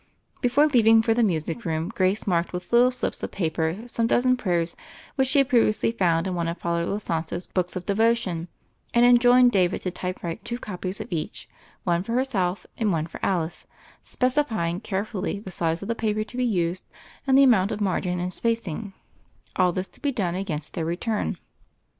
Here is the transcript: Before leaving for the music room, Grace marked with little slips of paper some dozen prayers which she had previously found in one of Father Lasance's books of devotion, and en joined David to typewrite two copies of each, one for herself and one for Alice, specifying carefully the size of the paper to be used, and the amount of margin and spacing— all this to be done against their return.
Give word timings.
Before 0.41 0.65
leaving 0.65 1.03
for 1.03 1.13
the 1.13 1.21
music 1.21 1.63
room, 1.63 1.89
Grace 1.89 2.25
marked 2.25 2.53
with 2.53 2.73
little 2.73 2.89
slips 2.89 3.21
of 3.21 3.29
paper 3.29 3.83
some 3.85 4.07
dozen 4.07 4.35
prayers 4.35 4.75
which 5.13 5.27
she 5.27 5.37
had 5.37 5.49
previously 5.49 5.91
found 5.91 6.25
in 6.25 6.33
one 6.33 6.47
of 6.47 6.57
Father 6.57 6.87
Lasance's 6.87 7.45
books 7.45 7.75
of 7.75 7.85
devotion, 7.85 8.47
and 8.95 9.05
en 9.05 9.19
joined 9.19 9.51
David 9.51 9.83
to 9.83 9.91
typewrite 9.91 10.43
two 10.43 10.57
copies 10.57 10.99
of 10.99 11.07
each, 11.13 11.47
one 11.83 12.01
for 12.01 12.13
herself 12.13 12.65
and 12.79 12.91
one 12.91 13.05
for 13.05 13.19
Alice, 13.21 13.67
specifying 14.01 14.79
carefully 14.79 15.37
the 15.39 15.51
size 15.51 15.83
of 15.83 15.87
the 15.87 15.93
paper 15.93 16.23
to 16.23 16.35
be 16.35 16.45
used, 16.45 16.83
and 17.27 17.37
the 17.37 17.43
amount 17.43 17.71
of 17.71 17.79
margin 17.79 18.19
and 18.19 18.33
spacing— 18.33 18.93
all 19.57 19.71
this 19.71 19.87
to 19.89 20.01
be 20.01 20.11
done 20.11 20.33
against 20.33 20.73
their 20.73 20.83
return. 20.83 21.37